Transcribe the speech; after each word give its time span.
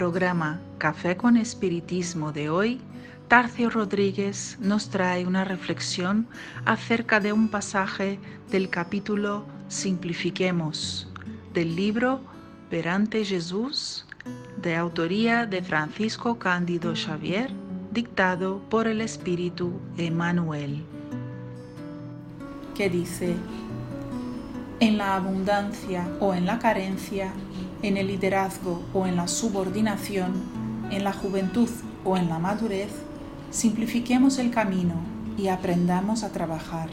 programa 0.00 0.58
Café 0.78 1.14
con 1.14 1.36
Espiritismo 1.36 2.32
de 2.32 2.48
hoy, 2.48 2.80
Tarcio 3.28 3.68
Rodríguez 3.68 4.56
nos 4.58 4.88
trae 4.88 5.26
una 5.26 5.44
reflexión 5.44 6.26
acerca 6.64 7.20
de 7.20 7.34
un 7.34 7.48
pasaje 7.48 8.18
del 8.50 8.70
capítulo 8.70 9.44
Simplifiquemos 9.68 11.06
del 11.52 11.76
libro 11.76 12.22
Perante 12.70 13.26
Jesús, 13.26 14.06
de 14.62 14.74
autoría 14.74 15.44
de 15.44 15.62
Francisco 15.62 16.38
Cándido 16.38 16.94
Xavier, 16.96 17.50
dictado 17.92 18.62
por 18.70 18.86
el 18.86 19.02
Espíritu 19.02 19.82
Emanuel. 19.98 20.82
Que 22.74 22.88
dice, 22.88 23.36
en 24.80 24.96
la 24.96 25.16
abundancia 25.16 26.08
o 26.20 26.32
en 26.32 26.46
la 26.46 26.58
carencia, 26.58 27.34
en 27.82 27.96
el 27.96 28.08
liderazgo 28.08 28.82
o 28.92 29.06
en 29.06 29.16
la 29.16 29.28
subordinación, 29.28 30.32
en 30.90 31.04
la 31.04 31.12
juventud 31.12 31.68
o 32.04 32.16
en 32.16 32.28
la 32.28 32.38
madurez, 32.38 32.90
simplifiquemos 33.50 34.38
el 34.38 34.50
camino 34.50 34.94
y 35.36 35.48
aprendamos 35.48 36.22
a 36.22 36.30
trabajar. 36.30 36.90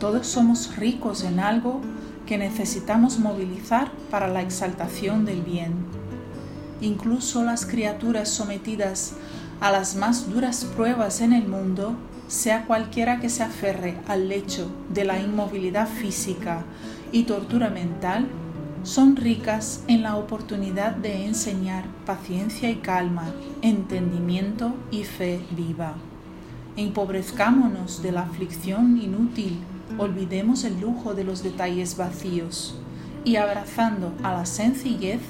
Todos 0.00 0.26
somos 0.26 0.76
ricos 0.76 1.24
en 1.24 1.40
algo 1.40 1.80
que 2.26 2.38
necesitamos 2.38 3.18
movilizar 3.18 3.92
para 4.10 4.28
la 4.28 4.42
exaltación 4.42 5.24
del 5.24 5.42
bien. 5.42 5.72
Incluso 6.80 7.44
las 7.44 7.66
criaturas 7.66 8.28
sometidas 8.28 9.14
a 9.60 9.70
las 9.70 9.94
más 9.94 10.28
duras 10.28 10.64
pruebas 10.64 11.20
en 11.20 11.32
el 11.32 11.46
mundo 11.46 11.94
sea 12.28 12.66
cualquiera 12.66 13.20
que 13.20 13.28
se 13.28 13.42
aferre 13.42 14.00
al 14.08 14.28
lecho 14.28 14.70
de 14.88 15.04
la 15.04 15.20
inmovilidad 15.20 15.86
física 15.86 16.64
y 17.12 17.24
tortura 17.24 17.70
mental, 17.70 18.26
son 18.84 19.16
ricas 19.16 19.82
en 19.88 20.02
la 20.02 20.16
oportunidad 20.16 20.94
de 20.94 21.24
enseñar 21.24 21.86
paciencia 22.04 22.70
y 22.70 22.76
calma, 22.76 23.32
entendimiento 23.62 24.74
y 24.90 25.04
fe 25.04 25.40
viva. 25.56 25.94
Empobrezcámonos 26.76 28.02
de 28.02 28.12
la 28.12 28.22
aflicción 28.22 29.00
inútil, 29.00 29.58
olvidemos 29.96 30.64
el 30.64 30.80
lujo 30.80 31.14
de 31.14 31.24
los 31.24 31.42
detalles 31.42 31.96
vacíos 31.96 32.78
y 33.24 33.36
abrazando 33.36 34.12
a 34.22 34.34
la 34.34 34.44
sencillez, 34.44 35.20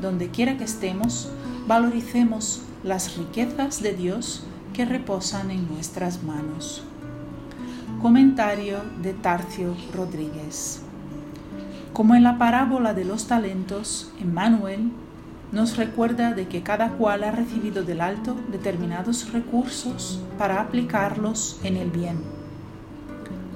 donde 0.00 0.28
quiera 0.28 0.56
que 0.56 0.64
estemos, 0.64 1.32
valoricemos 1.66 2.62
las 2.84 3.16
riquezas 3.16 3.82
de 3.82 3.92
Dios 3.92 4.44
que 4.72 4.84
reposan 4.84 5.50
en 5.50 5.68
nuestras 5.68 6.22
manos. 6.22 6.84
Comentario 8.00 8.78
de 9.02 9.14
Tarcio 9.14 9.74
Rodríguez. 9.92 10.82
Como 11.92 12.14
en 12.14 12.22
la 12.22 12.38
parábola 12.38 12.94
de 12.94 13.04
los 13.04 13.26
talentos, 13.26 14.12
Emmanuel 14.20 14.92
nos 15.50 15.76
recuerda 15.76 16.32
de 16.32 16.46
que 16.46 16.62
cada 16.62 16.90
cual 16.90 17.24
ha 17.24 17.32
recibido 17.32 17.82
del 17.82 18.00
alto 18.00 18.36
determinados 18.52 19.32
recursos 19.32 20.20
para 20.38 20.60
aplicarlos 20.60 21.58
en 21.64 21.76
el 21.76 21.90
bien. 21.90 22.18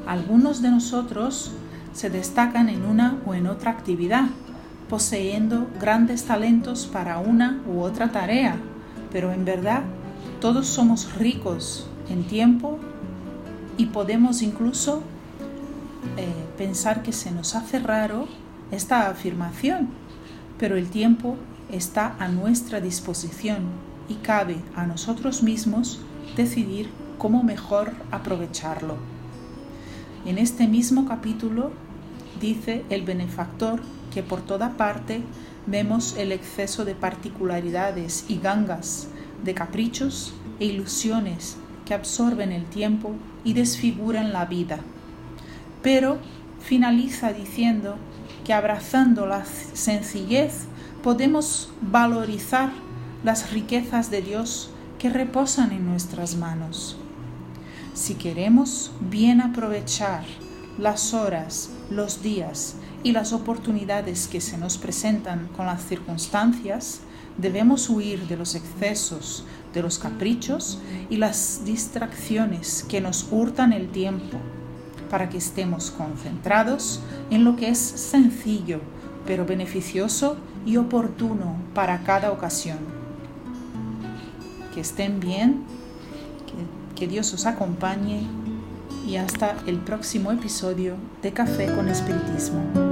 Algunos 0.06 0.60
de 0.60 0.70
nosotros 0.70 1.52
se 1.92 2.10
destacan 2.10 2.68
en 2.68 2.84
una 2.84 3.18
o 3.24 3.34
en 3.34 3.46
otra 3.46 3.70
actividad, 3.70 4.24
poseyendo 4.88 5.68
grandes 5.80 6.24
talentos 6.24 6.86
para 6.86 7.18
una 7.18 7.62
u 7.68 7.80
otra 7.80 8.10
tarea, 8.10 8.56
pero 9.12 9.32
en 9.32 9.44
verdad 9.44 9.82
todos 10.40 10.66
somos 10.66 11.14
ricos 11.14 11.86
en 12.10 12.24
tiempo 12.24 12.80
y 13.76 13.86
podemos 13.86 14.42
incluso 14.42 15.02
eh, 16.16 16.32
pensar 16.56 17.02
que 17.02 17.12
se 17.12 17.30
nos 17.30 17.54
hace 17.54 17.78
raro 17.78 18.26
esta 18.70 19.08
afirmación, 19.08 19.88
pero 20.58 20.76
el 20.76 20.88
tiempo 20.88 21.36
está 21.70 22.16
a 22.18 22.28
nuestra 22.28 22.80
disposición 22.80 23.64
y 24.08 24.14
cabe 24.14 24.56
a 24.76 24.86
nosotros 24.86 25.42
mismos 25.42 26.00
decidir 26.36 26.90
cómo 27.18 27.42
mejor 27.42 27.92
aprovecharlo. 28.10 28.96
En 30.26 30.38
este 30.38 30.66
mismo 30.66 31.06
capítulo 31.06 31.72
dice 32.40 32.84
el 32.90 33.02
benefactor 33.02 33.82
que 34.12 34.22
por 34.22 34.40
toda 34.40 34.76
parte 34.76 35.22
vemos 35.66 36.16
el 36.16 36.32
exceso 36.32 36.84
de 36.84 36.94
particularidades 36.94 38.24
y 38.28 38.38
gangas 38.38 39.08
de 39.44 39.54
caprichos 39.54 40.34
e 40.60 40.66
ilusiones 40.66 41.56
que 41.84 41.94
absorben 41.94 42.52
el 42.52 42.64
tiempo 42.64 43.14
y 43.44 43.52
desfiguran 43.52 44.32
la 44.32 44.46
vida. 44.46 44.78
Pero 45.84 46.18
finaliza 46.60 47.32
diciendo 47.32 47.94
que 48.44 48.52
abrazando 48.52 49.26
la 49.26 49.44
sencillez 49.44 50.64
podemos 51.04 51.70
valorizar 51.80 52.72
las 53.22 53.52
riquezas 53.52 54.10
de 54.10 54.22
Dios 54.22 54.70
que 54.98 55.10
reposan 55.10 55.70
en 55.70 55.86
nuestras 55.86 56.34
manos. 56.34 56.96
Si 57.94 58.14
queremos 58.14 58.90
bien 58.98 59.40
aprovechar 59.40 60.24
las 60.76 61.14
horas, 61.14 61.70
los 61.88 62.20
días 62.20 62.74
y 63.04 63.12
las 63.12 63.32
oportunidades 63.32 64.26
que 64.26 64.40
se 64.40 64.58
nos 64.58 64.78
presentan 64.78 65.46
con 65.56 65.66
las 65.66 65.84
circunstancias, 65.84 67.02
Debemos 67.36 67.90
huir 67.90 68.28
de 68.28 68.36
los 68.36 68.54
excesos, 68.54 69.44
de 69.72 69.82
los 69.82 69.98
caprichos 69.98 70.78
y 71.10 71.16
las 71.16 71.62
distracciones 71.64 72.86
que 72.88 73.00
nos 73.00 73.26
hurtan 73.32 73.72
el 73.72 73.88
tiempo, 73.88 74.38
para 75.10 75.28
que 75.28 75.38
estemos 75.38 75.90
concentrados 75.90 77.00
en 77.30 77.44
lo 77.44 77.56
que 77.56 77.68
es 77.68 77.78
sencillo, 77.78 78.80
pero 79.26 79.46
beneficioso 79.46 80.36
y 80.66 80.76
oportuno 80.76 81.56
para 81.74 82.02
cada 82.02 82.32
ocasión. 82.32 82.78
Que 84.74 84.80
estén 84.80 85.20
bien, 85.20 85.62
que, 86.96 87.06
Dios 87.06 87.34
os 87.34 87.44
acompañe 87.44 88.26
y 89.06 89.16
hasta 89.16 89.56
el 89.66 89.78
próximo 89.78 90.32
episodio 90.32 90.94
de 91.22 91.32
Café 91.32 91.66
con 91.74 91.88
Espiritismo. 91.88 92.83